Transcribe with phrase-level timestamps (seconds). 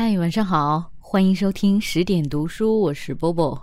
[0.00, 3.60] 嗨，晚上好，欢迎收听十点读书，我是波波。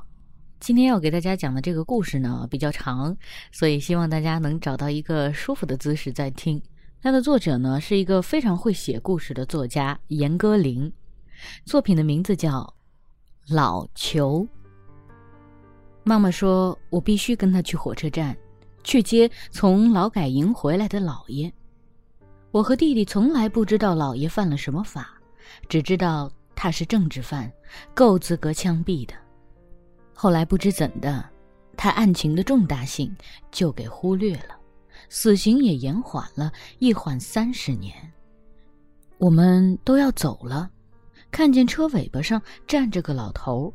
[0.59, 3.15] 今天要给大家讲的这个故事呢比较长，
[3.54, 6.61] 所以希望大家能找到一个舒服的姿势在听。
[7.01, 10.91] 它的作者呢是一个非常会写故事的作家严歌苓，
[11.63, 12.59] 作品的名字叫
[13.55, 14.41] 《老裘》。
[16.04, 18.36] 妈妈说我必须跟他去火车站，
[18.83, 21.49] 去接从劳改营回来的姥爷。
[22.52, 25.14] 我和弟弟从来不知道姥爷犯了什么法。
[25.68, 27.52] 只知道他是政治犯，
[27.93, 29.14] 够资格枪毙的。
[30.14, 31.24] 后来不知怎的，
[31.75, 33.16] 他案情的重大性
[33.52, 34.55] 就给忽略了，
[35.09, 37.94] 死刑也延缓了，一缓三十年。
[39.17, 40.69] 我们都要走了，
[41.31, 43.73] 看见车尾巴上站着个老头，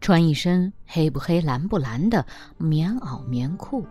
[0.00, 2.24] 穿一身黑不黑蓝不蓝的
[2.56, 3.86] 棉袄棉裤，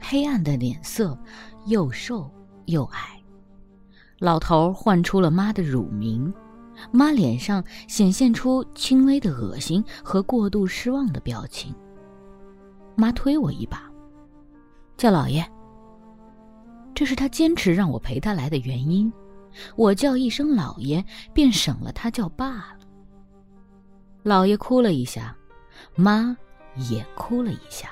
[0.00, 1.18] 黑暗的脸色，
[1.66, 2.30] 又瘦
[2.66, 3.20] 又矮。
[4.18, 6.32] 老头唤出了妈的乳名。
[6.90, 11.74] 妈脸上显现出轻微的恶心和过度失望的表情。
[12.94, 13.90] 妈推我一把，
[14.96, 15.46] 叫老爷。
[16.94, 19.12] 这是他坚持让我陪他来的原因。
[19.76, 22.78] 我叫一声老爷，便省了他叫爸了。
[24.22, 25.36] 老爷哭了一下，
[25.94, 26.36] 妈
[26.90, 27.90] 也哭了一下。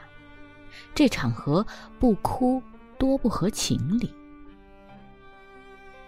[0.95, 1.67] 这场合
[1.99, 2.63] 不哭
[2.99, 4.13] 多不合情理。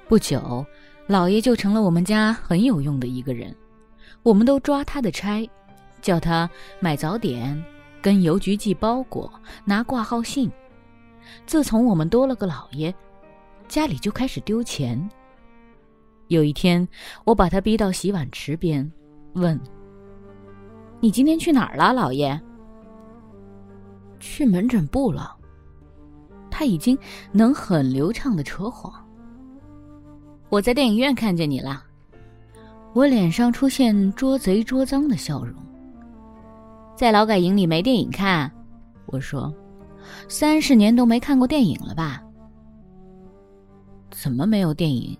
[0.08, 0.64] 不久。
[1.12, 3.54] 老爷就成了我们家很有用的一个人，
[4.22, 5.46] 我们都抓他的差，
[6.00, 6.48] 叫他
[6.80, 7.62] 买早点、
[8.00, 9.30] 跟邮局寄包裹、
[9.66, 10.50] 拿挂号信。
[11.44, 12.94] 自从我们多了个老爷，
[13.68, 15.06] 家里就开始丢钱。
[16.28, 16.88] 有一天，
[17.26, 18.90] 我把他逼到洗碗池边，
[19.34, 19.60] 问
[20.98, 22.40] ：“你今天去哪儿了，老爷
[24.18, 25.36] ？”“去门诊部了。”
[26.50, 26.98] 他已经
[27.32, 29.01] 能很流畅的扯谎。
[30.52, 31.82] 我在电影院看见你了，
[32.92, 35.56] 我脸上出现捉贼捉赃的笑容。
[36.94, 38.52] 在劳改营里没电影看，
[39.06, 39.50] 我说，
[40.28, 42.22] 三十年都没看过电影了吧？
[44.10, 45.16] 怎么没有电影？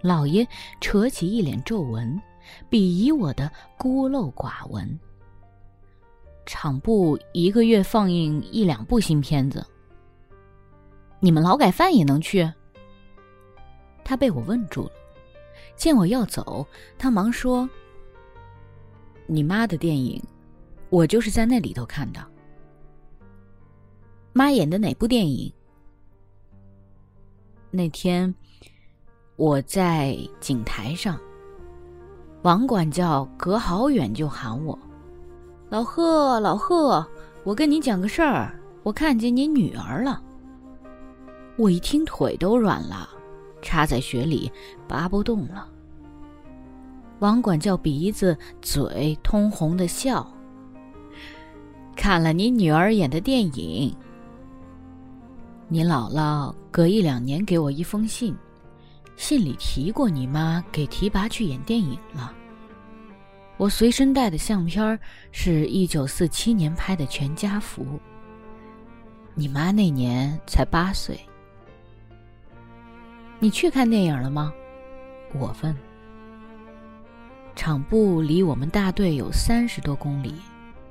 [0.00, 0.44] 老爷
[0.80, 2.20] 扯起一脸皱纹，
[2.68, 3.48] 鄙夷我的
[3.78, 4.98] 孤陋寡闻。
[6.46, 9.64] 厂部一个月放映一两部新片子，
[11.20, 12.52] 你们劳改犯也能去？
[14.04, 14.92] 他被我问住了，
[15.76, 16.66] 见我要走，
[16.98, 17.68] 他忙说
[19.26, 20.22] ：“你妈的电影，
[20.90, 22.20] 我就是在那里头看的。
[24.32, 25.52] 妈演的哪部电影？
[27.70, 28.34] 那天
[29.36, 31.18] 我在井台上，
[32.42, 34.78] 王管教隔好远就喊我
[35.70, 37.06] ：‘老贺，老贺，
[37.44, 40.22] 我跟你讲个事儿，我看见你女儿了。’
[41.56, 43.08] 我一听腿都软了。”
[43.62, 44.50] 插在雪里，
[44.86, 45.66] 拔不动了。
[47.20, 50.26] 王管教鼻子、嘴通红的笑。
[51.94, 53.94] 看了你女儿演的电影，
[55.68, 58.36] 你姥姥隔一两年给我一封信，
[59.16, 62.32] 信里提过你妈给提拔去演电影了。
[63.56, 64.98] 我随身带的相片
[65.30, 67.86] 是一九四七年拍的全家福。
[69.34, 71.20] 你妈那年才八岁。
[73.42, 74.54] 你去看电影了吗？
[75.34, 75.76] 我问。
[77.56, 80.36] 厂部离我们大队有三十多公里，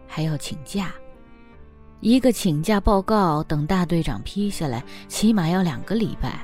[0.05, 0.91] 还要请假。
[2.01, 6.41] 一个请假报告等大队长批下来，起码要两个礼拜。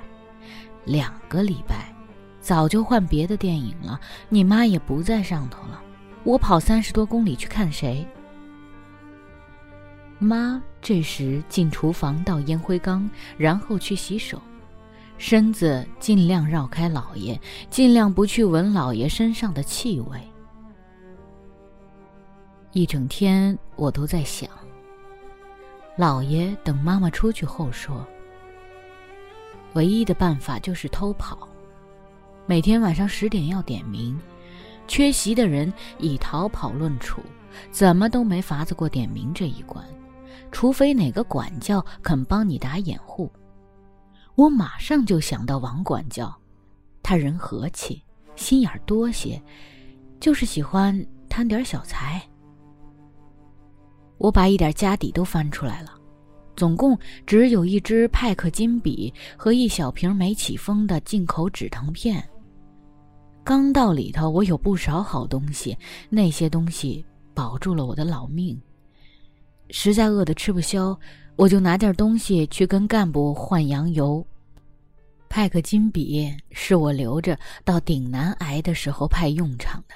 [0.85, 1.93] 两个礼拜，
[2.39, 3.99] 早就换别的电影了。
[4.29, 5.83] 你妈也不在上头了。
[6.23, 8.07] 我跑三十多公里去看谁？
[10.19, 14.41] 妈这时进厨房倒烟灰缸，然后去洗手。
[15.17, 17.39] 身子尽量绕开老爷，
[17.69, 20.19] 尽量不去闻老爷身上的气味。
[22.71, 24.47] 一整天我都在想，
[25.95, 28.05] 老爷等妈妈出去后说
[29.73, 31.47] ：“唯一的办法就是偷跑，
[32.45, 34.19] 每天晚上十点要点名，
[34.87, 37.23] 缺席的人以逃跑论处，
[37.71, 39.83] 怎么都没法子过点名这一关，
[40.51, 43.31] 除非哪个管教肯帮你打掩护。”
[44.37, 46.31] 我马上就想到王管教，
[47.01, 47.99] 他人和气，
[48.35, 49.41] 心眼多些，
[50.19, 52.21] 就是喜欢贪点小财。
[54.19, 55.91] 我把一点家底都翻出来了，
[56.55, 56.95] 总共
[57.25, 62.23] 只有一支派克金笔和一小瓶没起封的进口止疼片。
[63.43, 65.75] 刚到里头，我有不少好东西，
[66.11, 67.03] 那些东西
[67.33, 68.61] 保住了我的老命。
[69.71, 70.95] 实在饿得吃不消。
[71.37, 74.25] 我就拿点东西去跟干部换羊油。
[75.29, 79.93] 派克金笔是我留着到顶南挨的时候派用场的。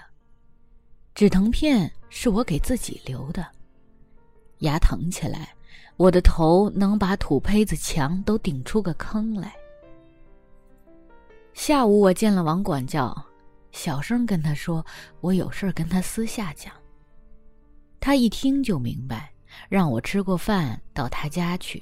[1.15, 3.45] 止疼片是我给自己留的。
[4.59, 5.49] 牙疼起来，
[5.97, 9.51] 我的头能把土坯子墙都顶出个坑来。
[11.55, 13.15] 下午我见了王管教，
[13.71, 14.85] 小声跟他说
[15.21, 16.71] ：“我有事跟他私下讲。”
[17.99, 19.30] 他一听就明白，
[19.69, 21.81] 让我吃过饭到他家去。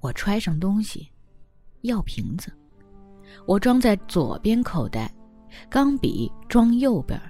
[0.00, 1.08] 我揣上东西，
[1.82, 2.52] 药瓶子，
[3.46, 5.12] 我装在左边口袋，
[5.68, 7.20] 钢笔装右边，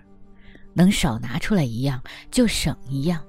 [0.75, 3.23] 能少拿出来一样就省一样。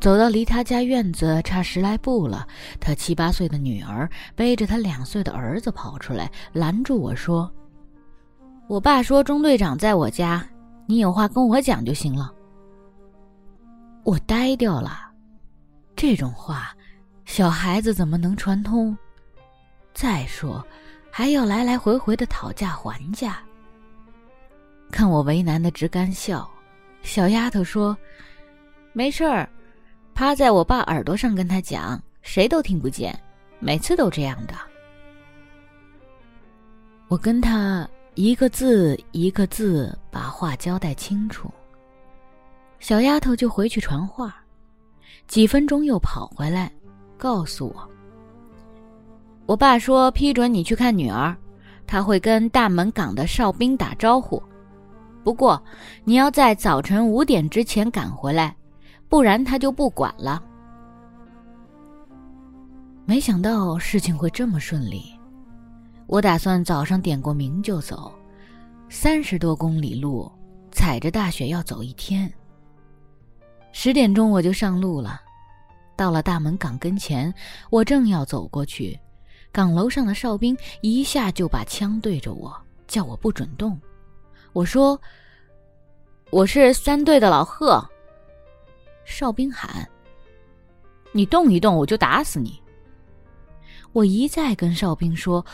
[0.00, 2.46] 走到离他家院子差十来步了，
[2.80, 7.52] 他七八岁的女儿背着他两岁的儿子跑出来，拦住我说
[8.66, 10.46] ：“我爸说中队长在我家，
[10.86, 12.32] 你有话跟我讲就行了。”
[14.04, 15.10] 我呆掉了，
[16.06, 16.76] 这种话，
[17.24, 18.94] 小孩子怎么能传通？
[19.94, 20.62] 再说，
[21.10, 23.38] 还要来来回回的讨价还价。
[24.92, 26.46] 看我为难的直干笑，
[27.02, 27.96] 小丫头说
[28.92, 29.48] ：“没事儿。”
[30.14, 33.18] 趴在我爸耳朵上跟他讲，谁都听不见，
[33.58, 34.52] 每次都这样的。
[37.08, 41.50] 我跟他一个字一个字把话交代清楚，
[42.78, 44.43] 小丫头就回去传话，
[45.26, 46.70] 几分钟又跑回来，
[47.16, 47.88] 告诉我，
[49.46, 51.36] 我爸说批准你去看女儿，
[51.86, 54.42] 他会跟大门岗的哨兵打招呼，
[55.22, 55.62] 不过
[56.04, 58.54] 你要在早晨五点之前赶回来。
[59.06, 60.42] 不然他就不管了。
[63.04, 65.04] 没想到事情会这么顺利，
[66.06, 68.12] 我打算早上点过名就走，
[68.88, 70.28] 三十多公里路，
[70.72, 72.28] 踩着大雪要走一天。
[73.76, 75.20] 十点钟我就上路了，
[75.96, 77.34] 到了大门岗跟前，
[77.70, 78.98] 我正要走过去，
[79.50, 82.56] 岗楼上的哨兵一下就把枪对着我，
[82.86, 83.78] 叫我不准动。
[84.52, 84.98] 我说
[86.30, 87.84] ：“我是三队的老贺。”
[89.04, 89.86] 哨兵喊
[91.10, 92.62] ：“你动一动，我就打死你！”
[93.92, 95.44] 我一再跟哨兵说：“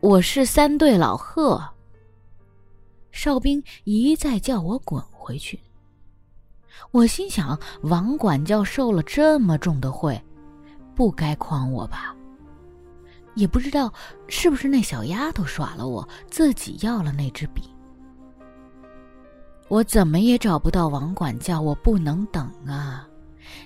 [0.00, 1.64] 我是三队老贺。”
[3.12, 5.58] 哨兵一再叫我滚回去。
[6.90, 10.20] 我心想：王管教受了这么重的贿，
[10.94, 12.14] 不该诓我吧？
[13.34, 13.92] 也不知道
[14.26, 17.62] 是不是那小丫头耍了我，自己要了那支笔。
[19.68, 23.06] 我怎么也找不到王管教，我不能等啊！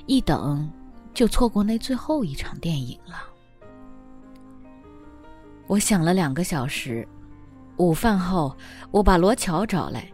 [0.07, 0.69] 一等，
[1.15, 3.23] 就错过那最后一场电影了。
[5.69, 7.07] 我想了两个小时，
[7.79, 8.55] 午饭后，
[8.91, 10.12] 我把罗乔找来。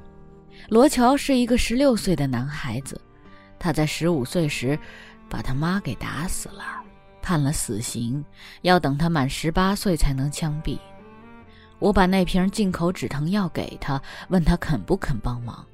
[0.69, 3.01] 罗乔是一个十六岁的男孩子，
[3.59, 4.79] 他在十五岁时
[5.27, 6.63] 把他妈给打死了，
[7.23, 8.23] 判了死刑，
[8.61, 10.79] 要等他满十八岁才能枪毙。
[11.79, 15.65] 我把那瓶进口止疼药给他，问他肯不肯帮忙。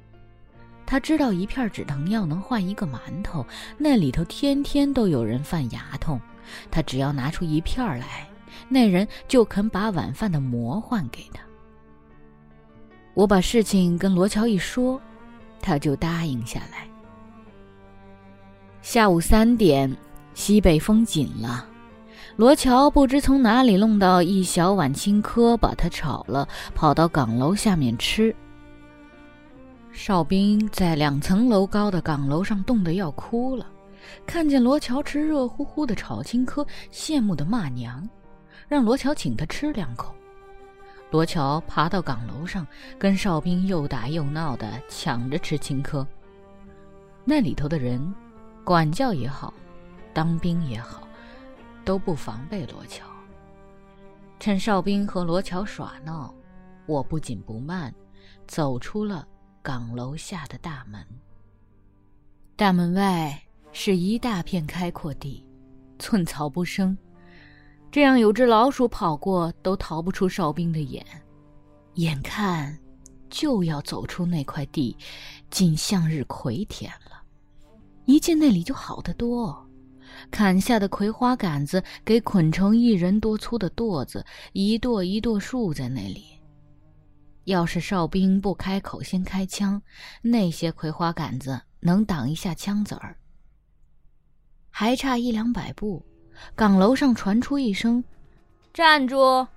[0.85, 3.45] 他知道一片止疼药能换一个馒头，
[3.77, 6.21] 那里头天天都有人犯牙痛，
[6.71, 8.25] 他只要拿出一片来，
[8.69, 11.43] 那人就肯把晚饭的馍换给他。
[13.15, 15.01] 我把事情跟罗乔一说，
[15.61, 16.87] 他就答应下来。
[18.81, 19.91] 下午三点，
[20.33, 21.65] 西北风紧了，
[22.35, 28.35] 罗乔不知从哪里弄到一小碗青稞，把它炒了，跑到岗楼下面吃。
[29.93, 33.65] 哨兵在两层楼高的岗楼上冻得要哭了，
[34.27, 38.07] 看见罗乔吃热乎乎的炒青稞，羡慕的骂娘，
[38.67, 40.13] 让罗乔请他吃两口。
[41.11, 42.65] 罗乔爬到岗楼上，
[42.99, 46.05] 跟哨兵又打又闹的抢着吃青稞。
[47.23, 48.13] 那里头的人，
[48.63, 49.53] 管教也好，
[50.13, 51.07] 当兵也好，
[51.83, 53.05] 都不防备罗乔。
[54.39, 56.33] 趁哨兵和罗乔耍闹，
[56.85, 57.93] 我不紧不慢，
[58.47, 59.27] 走出了。
[59.61, 61.03] 岗楼下的大门，
[62.55, 65.43] 大门外是一大片开阔地，
[65.97, 66.95] 寸草不生。
[67.95, 71.01] 这样有只老鼠跑过，都逃不出哨兵的眼。
[71.93, 72.77] 眼看
[73.29, 74.97] 就要走出那块地，
[75.49, 77.23] 进向日葵田了。
[78.03, 79.65] 一进那里就好得多，
[80.29, 86.25] 砍下的葵花杆子给捆成一人多粗的垛子，一垛一垛竖在那里。
[87.45, 89.81] 要是哨兵不开口先开枪，
[90.21, 93.15] 那些葵花杆子能挡一下枪子儿。
[94.69, 96.05] 还差一两百步，
[96.55, 98.03] 岗楼上传出一声
[98.73, 99.47] ：“站住！”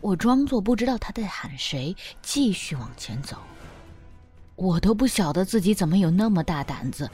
[0.00, 3.38] 我装作不知道他在喊谁，继续往前走。
[4.56, 7.10] 我都不晓得自己怎么有那么大胆子，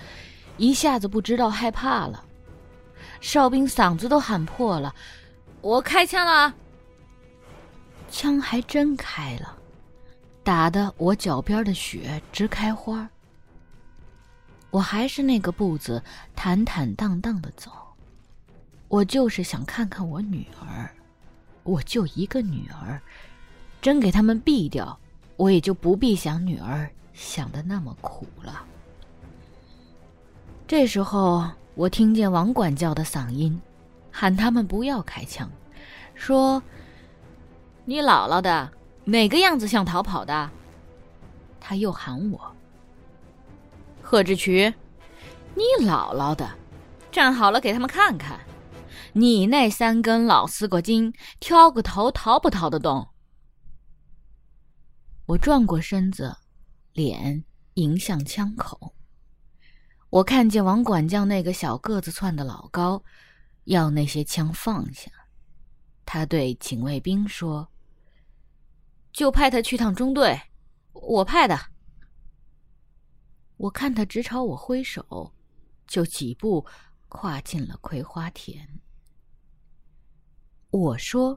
[0.57, 2.25] 一下子不知道害怕了。
[3.21, 4.95] 哨兵嗓子都喊破了
[5.63, 6.55] ：“我开枪了！”
[8.11, 9.57] 枪还真开了，
[10.43, 13.09] 打得我脚边的雪直开花。
[14.71, 16.03] 我还是那个步子，
[16.35, 17.71] 坦坦荡荡的走。
[18.91, 20.91] 我就是想看看我女儿，
[21.63, 23.01] 我就一个女儿，
[23.81, 24.99] 真给他们毙掉，
[25.37, 28.65] 我也就不必想女儿想的那么苦了。
[30.67, 33.61] 这时候，我听见王管教的嗓音，
[34.11, 35.49] 喊他们不要开枪，
[36.17, 36.61] 说
[37.87, 38.69] ：“你姥姥的
[39.05, 40.51] 哪个样子像逃跑的？”
[41.63, 42.41] 他又喊我
[44.03, 44.75] ：“贺志渠，
[45.55, 46.51] 你姥姥的，
[47.13, 48.37] 站好了，给他们看看。”
[49.13, 53.09] 你那三根老丝瓜筋，挑个头逃不逃得动？
[55.27, 56.37] 我转过身子，
[56.93, 58.95] 脸迎向枪口。
[60.11, 63.03] 我看见王管教那个小个子窜的老高，
[63.65, 65.11] 要那些枪放下。
[66.05, 67.71] 他对警卫兵说
[69.13, 70.41] ：“就派他去趟中队，
[70.93, 71.59] 我派的。”
[73.57, 75.33] 我看他直朝我挥手，
[75.87, 76.67] 就几步
[77.09, 78.81] 跨进了葵花田。
[80.71, 81.37] 我说：“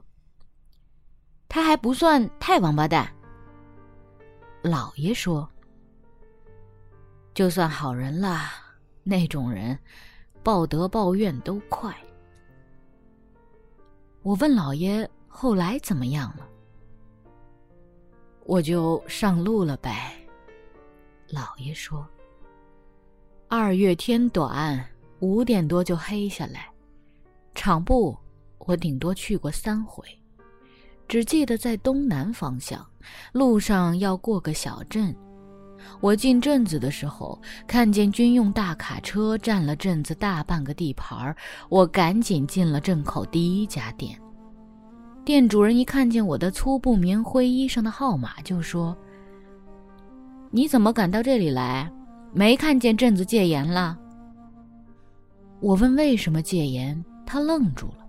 [1.48, 3.12] 他还不算太王八蛋。”
[4.62, 5.48] 老爷说
[7.34, 8.38] ：“就算好人了，
[9.02, 9.76] 那种人
[10.42, 11.92] 报德报怨都快。”
[14.22, 16.48] 我问老爷：“后来怎么样了？”
[18.46, 20.14] 我就上路了呗。
[21.28, 22.06] 老爷说
[23.48, 24.82] ：“二月天短，
[25.18, 26.72] 五点多就黑下来，
[27.54, 28.16] 场部。”
[28.58, 30.04] 我顶多去过三回，
[31.06, 32.84] 只记得在东南方向，
[33.32, 35.14] 路上要过个小镇。
[36.00, 41.36] 我进镇子的时候，看见军用大卡车占了镇子大半个地盘儿
[41.68, 44.18] 我赶紧进了镇口第一家店。
[45.26, 48.96] 店主人一看见我的粗布棉灰衣裳的号码，就说
[50.50, 51.90] ：“你怎么敢到这里来？
[52.32, 53.98] 没看见镇子戒严了？”
[55.60, 58.03] 我问为什么戒严，他愣住了。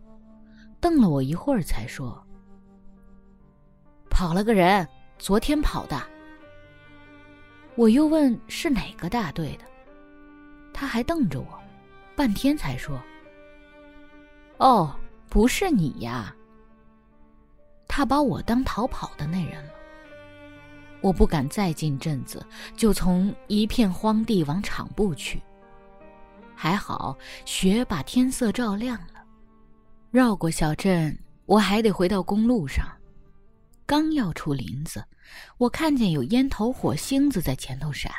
[0.85, 2.23] 瞪了我一会儿，才说
[4.07, 4.87] ：“跑了个人，
[5.17, 5.99] 昨天跑的。”
[7.73, 9.65] 我又问是哪个大队的，
[10.71, 11.59] 他还瞪着我，
[12.15, 13.01] 半天才说
[14.61, 14.95] ：“哦，
[15.27, 16.35] 不是你呀。”
[17.89, 19.71] 他把我当逃跑的那人了。
[21.01, 22.45] 我不敢再进镇子，
[22.77, 25.41] 就从一片荒地往场部去。
[26.53, 29.14] 还好雪把天色照亮了。
[30.15, 32.89] 绕过小镇，我还得回到公路上。
[33.85, 35.03] 刚要出林子，
[35.57, 38.09] 我看见有烟头火星子在前头闪，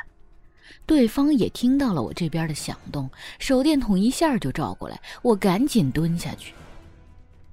[0.85, 6.53] 对方也听到了我这边的响动，手电筒一下就照过来，我赶紧蹲下去。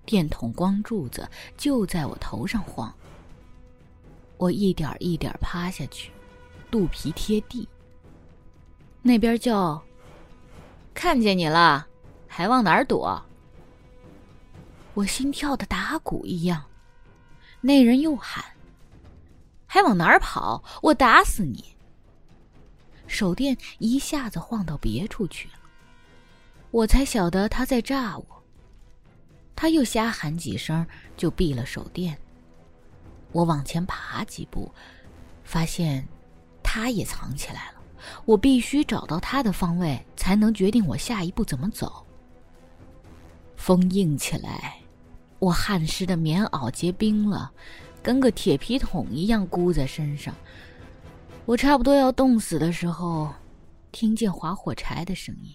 [0.05, 2.95] 电筒光柱子就在我头上晃，
[4.37, 6.11] 我一点一点趴下去，
[6.71, 7.67] 肚皮贴地。
[9.01, 9.83] 那边叫
[10.93, 11.87] ：“看见你了，
[12.27, 13.19] 还往哪儿躲？”
[14.95, 16.65] 我心跳的打鼓一样，
[17.61, 18.45] 那人又喊
[19.67, 20.63] ：“还往哪儿跑？
[20.83, 21.65] 我打死你！”
[23.07, 25.55] 手电一下子晃到别处去了，
[26.71, 28.25] 我才晓得他在炸我。
[29.57, 30.87] 他又瞎喊几声，
[31.17, 32.17] 就闭了手电。
[33.33, 34.73] 我往前爬几步，
[35.43, 36.07] 发现
[36.63, 37.81] 他也藏起来了。
[38.25, 42.07] 我必须找到他的方位，才能决定我下一步怎么走。
[43.57, 44.79] 风硬起来。
[45.39, 47.53] 我汗湿的棉袄结冰了，
[48.03, 50.35] 跟个铁皮桶一样箍在身上。
[51.45, 53.33] 我差不多要冻死的时候，
[53.93, 55.53] 听见划火柴的声音。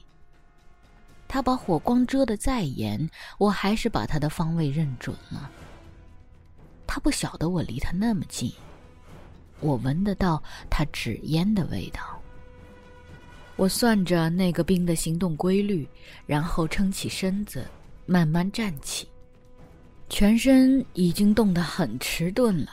[1.28, 5.50] 他把火光遮得再严，我还是把他的方位认准了。
[6.86, 8.52] 他不晓得我离他那么近，
[9.60, 12.02] 我闻得到他纸烟的味道。
[13.56, 15.88] 我算着那个兵的行动规律，
[16.26, 17.68] 然后撑起身子，
[18.06, 19.08] 慢慢站起。
[20.10, 22.72] 全身已经冻得很迟钝了，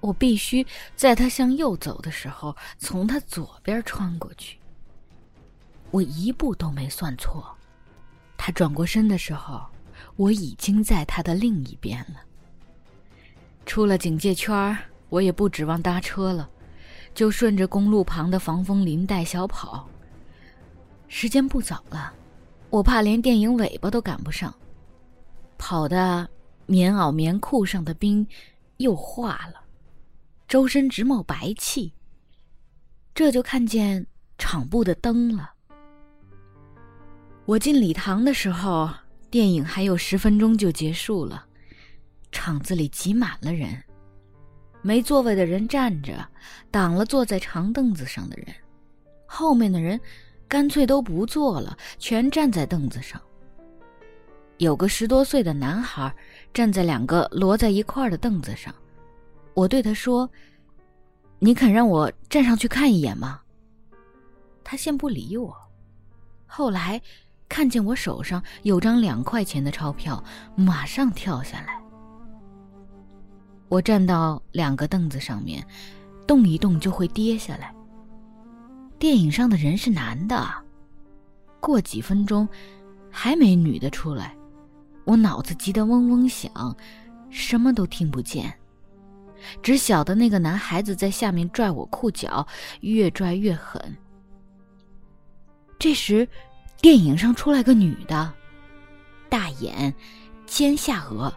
[0.00, 0.64] 我必须
[0.94, 4.58] 在他向右走的时候从他左边穿过去。
[5.90, 7.56] 我一步都没算错，
[8.36, 9.64] 他转过身的时候，
[10.16, 12.20] 我已经在他的另一边了。
[13.64, 14.76] 出了警戒圈
[15.08, 16.48] 我也不指望搭车了，
[17.14, 19.88] 就顺着公路旁的防风林带小跑。
[21.08, 22.12] 时间不早了，
[22.68, 24.54] 我怕连电影尾巴都赶不上。
[25.58, 26.28] 跑的
[26.66, 28.26] 棉袄棉裤上的冰
[28.78, 29.60] 又化了，
[30.48, 31.92] 周身直冒白气。
[33.14, 35.52] 这就看见场部的灯了。
[37.46, 38.90] 我进礼堂的时候，
[39.30, 41.46] 电影还有十分钟就结束了，
[42.30, 43.82] 场子里挤满了人，
[44.82, 46.28] 没座位的人站着，
[46.70, 48.48] 挡了坐在长凳子上的人；
[49.26, 49.98] 后面的人
[50.48, 53.20] 干脆都不坐了，全站在凳子上。
[54.58, 56.14] 有个十多岁的男孩
[56.54, 58.74] 站在两个摞在一块的凳子上，
[59.54, 60.28] 我对他说
[61.38, 63.40] ：“你肯让我站上去看一眼吗？”
[64.64, 65.54] 他先不理我，
[66.46, 67.00] 后来
[67.48, 70.22] 看见我手上有张两块钱的钞票，
[70.54, 71.80] 马上跳下来。
[73.68, 75.64] 我站到两个凳子上面，
[76.26, 77.74] 动一动就会跌下来。
[78.98, 80.48] 电影上的人是男的，
[81.60, 82.48] 过几分钟
[83.10, 84.35] 还没女的出来。
[85.06, 86.76] 我脑子急得嗡嗡响，
[87.30, 88.52] 什么都听不见，
[89.62, 92.44] 只晓得那个男孩子在下面拽我裤脚，
[92.80, 93.96] 越拽越狠。
[95.78, 96.28] 这时，
[96.82, 98.34] 电影上出来个女的，
[99.28, 99.94] 大眼，
[100.44, 101.32] 尖下颚，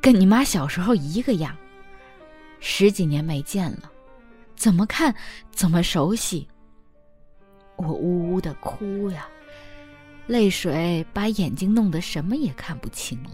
[0.00, 1.54] 跟你妈小时候一个样。
[2.60, 3.90] 十几年没见了，
[4.56, 5.14] 怎么看
[5.50, 6.48] 怎么熟悉。
[7.76, 9.28] 我呜呜的哭呀。
[10.30, 13.30] 泪水把眼睛弄得什么也看不清了。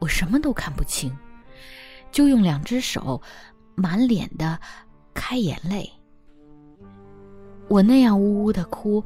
[0.00, 1.16] 我什么都看不清，
[2.10, 3.22] 就用两只手
[3.76, 4.58] 满脸的
[5.14, 5.88] 开眼泪。
[7.68, 9.02] 我那样呜呜的哭，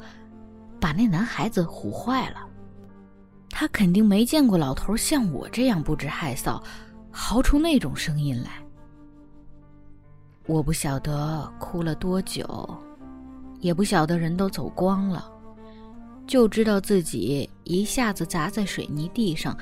[0.81, 2.49] 把那男孩子唬坏了。
[3.51, 6.63] 他肯定没见过老头像我这样不知害臊，
[7.11, 8.53] 嚎出那种声音来。
[10.47, 12.75] 我不晓得哭了多久，
[13.61, 15.31] 也不晓得人都走光了。
[16.29, 19.57] 就知道自己一下子砸在水泥地上，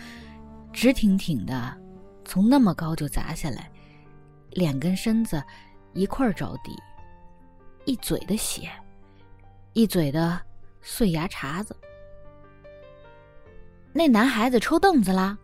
[0.72, 1.74] 直挺挺的，
[2.24, 3.70] 从那么高就砸下来，
[4.50, 5.40] 脸跟身子
[5.94, 6.76] 一块着地，
[7.84, 8.68] 一嘴的血，
[9.74, 10.38] 一嘴的
[10.82, 11.74] 碎牙茬子。
[13.92, 15.38] 那男孩子抽凳子啦。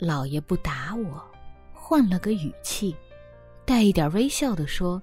[0.00, 1.24] 老爷不打我，
[1.72, 2.96] 换了个语气，
[3.64, 5.00] 带一点微笑的说。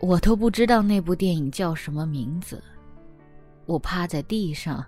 [0.00, 2.62] 我都不知道那部电影叫什么名字。
[3.66, 4.84] 我趴在地上，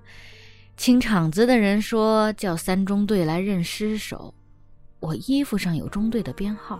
[0.76, 4.32] 清场子的人说叫三中队来认尸首。
[5.00, 6.78] 我衣服上有中队的编号。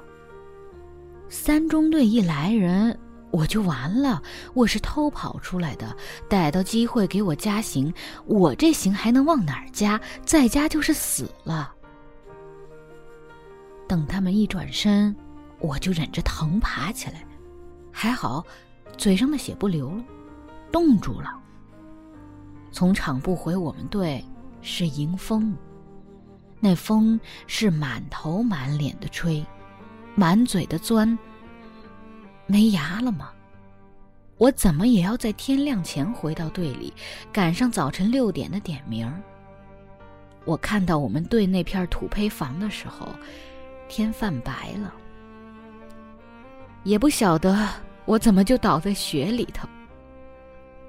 [1.29, 2.99] 三中队一来人，
[3.31, 4.23] 我就完了。
[4.55, 5.97] 我是偷跑出来的，
[6.29, 7.93] 逮到机会给我加刑。
[8.27, 10.01] 我这刑还能往哪儿加？
[10.25, 11.73] 再加就是死了。
[13.89, 15.15] 等他们一转身，
[15.59, 17.25] 我就忍着疼爬起来。
[17.93, 18.45] 还好，
[18.97, 20.05] 嘴上的血不流了，
[20.73, 21.37] 冻住了。
[22.73, 24.25] 从场部回我们队
[24.63, 25.55] 是迎风，
[26.61, 29.45] 那风是满头满脸的吹，
[30.15, 31.19] 满嘴的钻。
[32.47, 33.31] 没牙了吗？
[34.37, 36.93] 我怎么也要在天亮前回到队里，
[37.33, 39.13] 赶上早晨六点的点名。
[40.47, 43.09] 我看到我们队那片土坯房的时候，
[43.89, 44.95] 天泛白了。
[46.83, 47.69] 也不晓得
[48.05, 49.69] 我怎么就倒在雪里头。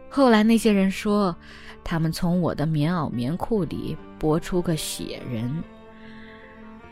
[0.09, 1.35] 后来那些人说，
[1.83, 5.63] 他们从我的棉袄棉裤里拨出个血人。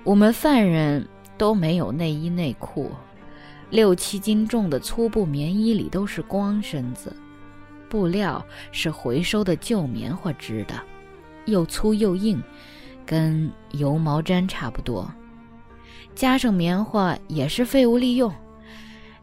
[0.03, 1.05] 我们犯人
[1.38, 2.91] 都没有内衣内裤，
[3.69, 7.13] 六七斤重的粗布棉衣里都是光身子，
[7.89, 10.75] 布料是回收的旧棉花织的，
[11.45, 12.41] 又粗又硬，
[13.05, 15.12] 跟油毛毡差不多，
[16.15, 18.33] 加上棉花也是废物利用。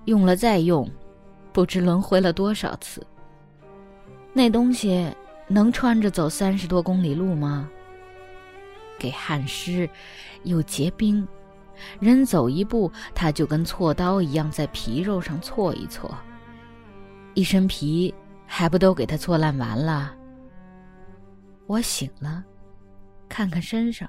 [0.07, 0.89] 用了再用，
[1.53, 3.07] 不知轮回了多少次。
[4.33, 5.09] 那东西
[5.47, 7.69] 能穿着走三十多公里路吗？
[8.99, 9.89] 给汗湿，
[10.45, 11.27] 又结冰，
[12.01, 16.11] 人走一步，它就跟锉刀一样在皮肉上锉一锉。
[17.35, 18.15] 一身皮
[18.47, 20.15] 还不都给它锉烂完了？
[21.67, 22.43] 我醒了，
[23.29, 24.09] 看看身上。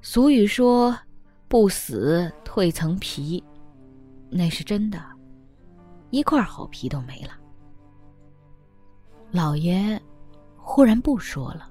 [0.00, 0.96] 俗语说
[1.48, 3.42] ：“不死蜕层皮。”
[4.34, 4.98] 那是真的，
[6.08, 7.38] 一块好皮都没了。
[9.30, 10.00] 老爷
[10.56, 11.68] 忽然不说了。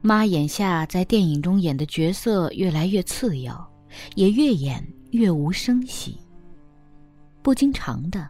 [0.00, 3.72] 妈眼下在电影中演的角色越来越次要，
[4.16, 6.18] 也越演越无声息。
[7.42, 8.28] 不经常的，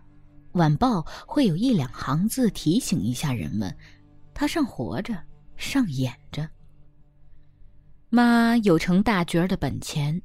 [0.53, 3.75] 晚报会有一两行字提醒一下人们，
[4.35, 5.19] 他尚活着，
[5.57, 6.47] 上演着。
[8.11, 10.21] 妈有成大角的本钱，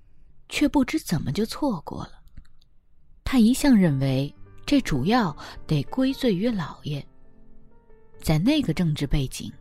[0.49, 2.16] 却不知怎么就错过了。
[3.29, 4.33] 他一向认为，
[4.65, 5.35] 这主要
[5.67, 7.05] 得归罪于老爷。
[8.21, 9.51] 在那个政治背景、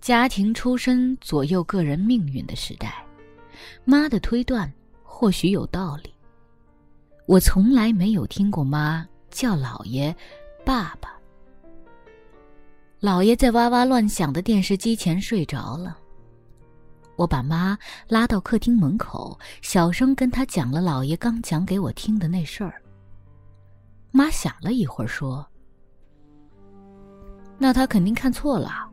[0.00, 3.04] 家庭出身左右个人命运的时代，
[3.84, 6.14] 妈的推断或许有道理。
[7.26, 10.14] 我从来没有听过妈叫老爷
[10.64, 11.10] “爸爸”。
[13.02, 15.98] 老爷在哇哇乱响的电视机前睡着了。
[17.16, 17.76] 我把妈
[18.06, 22.80] 拉到客厅门口，小声跟她讲了姥爷刚讲给我听的那事儿。
[24.10, 25.46] 妈想了一会儿，说
[27.58, 28.88] ：“那他肯定看错了。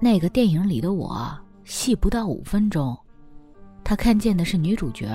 [0.00, 2.96] 那个电影里的我戏不到五分钟，
[3.84, 5.08] 他看见的是女主角。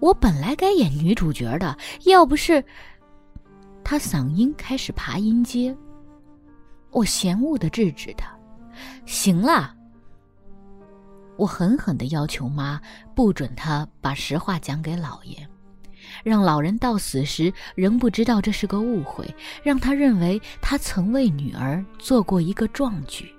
[0.00, 2.62] 我本来该演女主角的，要不是……”
[3.82, 5.76] 他嗓音开始爬音阶，
[6.90, 8.36] 我嫌恶的制止他
[9.06, 9.74] ：“行了。”
[11.38, 12.80] 我狠狠的要求妈
[13.14, 15.48] 不准他把实话讲给老爷。
[16.24, 19.28] 让老人到死时仍不知道这是个误会，
[19.62, 23.32] 让他认为他曾为女儿做过一个壮举。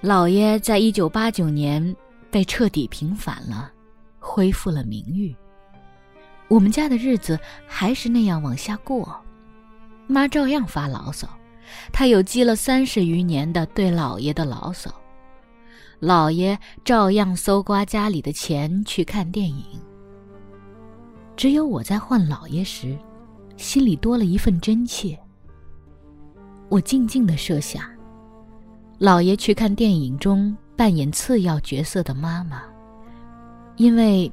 [0.00, 1.94] 老爷在一九八九年
[2.30, 3.70] 被彻底平反了，
[4.20, 5.34] 恢复了名誉。
[6.46, 9.20] 我们家的日子还是那样往下过，
[10.06, 11.28] 妈照样发牢骚，
[11.92, 14.88] 她有积了三十余年的对老爷的牢骚，
[15.98, 19.64] 老爷照样搜刮家里的钱去看电影。
[21.38, 22.98] 只有我在唤老爷时，
[23.56, 25.16] 心里多了一份真切。
[26.68, 27.84] 我静静的设想，
[28.98, 32.62] 老爷去看电影中扮演次要角色的妈妈，
[33.76, 34.28] 因为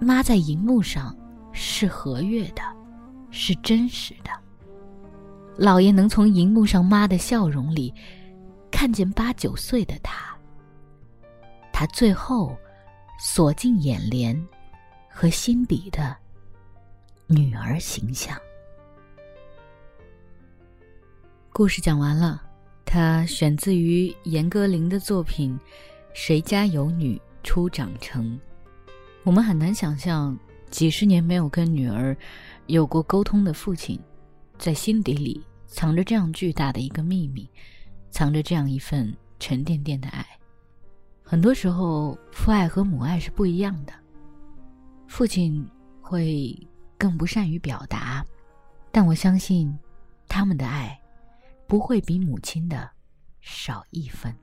[0.00, 1.14] 妈在荧幕上
[1.52, 2.62] 是和悦的，
[3.30, 4.30] 是真实的。
[5.58, 7.92] 老爷能从荧幕上妈的笑容里，
[8.70, 10.34] 看见八九岁的他。
[11.70, 12.56] 他最后
[13.20, 14.34] 锁进眼帘
[15.10, 16.16] 和心底的。
[17.28, 18.40] 女儿形象。
[21.52, 22.40] 故事讲完了，
[22.84, 25.58] 它选自于严歌苓的作品
[26.14, 28.38] 《谁家有女初长成》。
[29.24, 30.38] 我们很难想象，
[30.70, 32.16] 几十年没有跟女儿
[32.66, 33.98] 有过沟通的父亲，
[34.56, 37.50] 在心底里藏着这样巨大的一个秘密，
[38.08, 40.24] 藏着这样一份沉甸甸的爱。
[41.24, 43.92] 很多时候，父爱和母爱是不一样的，
[45.08, 45.68] 父亲
[46.00, 46.56] 会。
[46.98, 48.24] 更不善于表达，
[48.90, 49.78] 但我相信，
[50.26, 50.98] 他们的爱
[51.66, 52.90] 不会比母亲的
[53.40, 54.34] 少一分。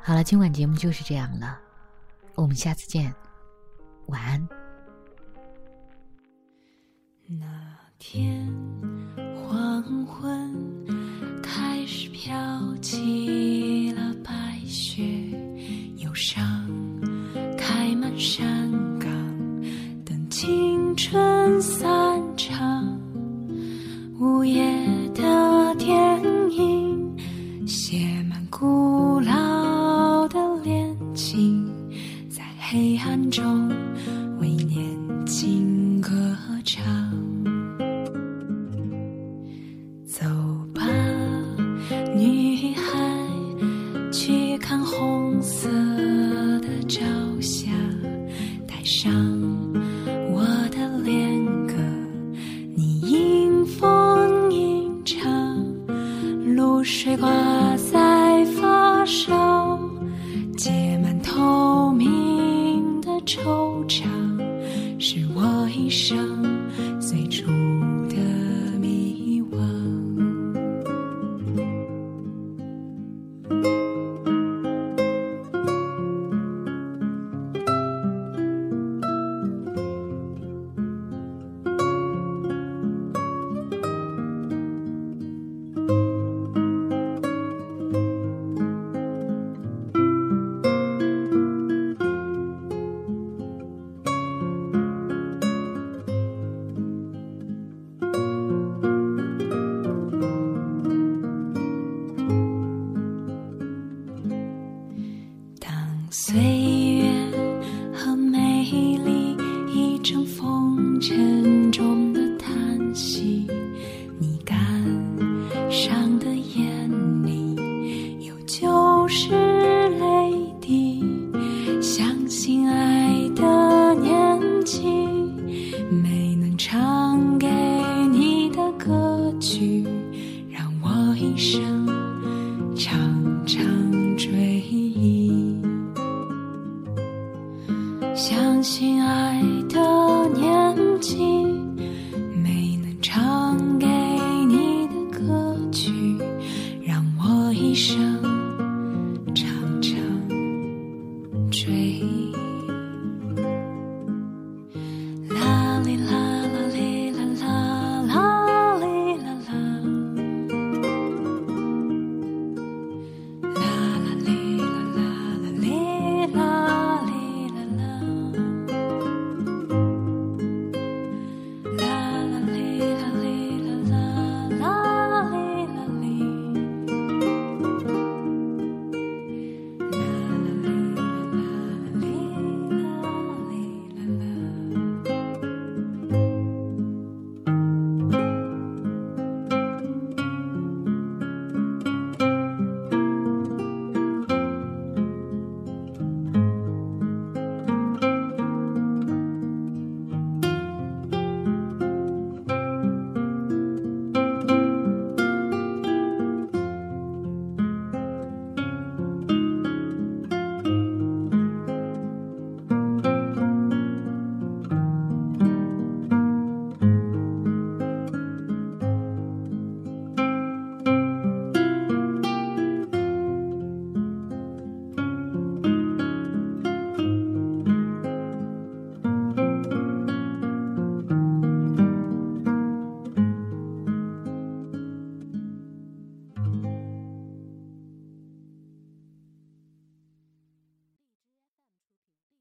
[0.00, 1.58] 好了，今晚节目就是这样了，
[2.34, 3.14] 我们下次见，
[4.06, 4.48] 晚安。
[7.26, 7.46] 那
[7.98, 8.46] 天
[9.36, 10.52] 黄昏
[11.42, 15.04] 开始飘起了白雪，
[15.98, 16.42] 忧伤
[17.56, 18.68] 开满山。
[20.32, 21.88] 青春散
[22.36, 23.00] 场，
[24.18, 24.62] 午夜
[25.14, 27.16] 的电影
[27.66, 31.66] 写满古老的恋情，
[32.28, 33.70] 在黑暗中